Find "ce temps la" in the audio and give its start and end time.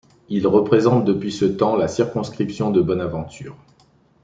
1.31-1.87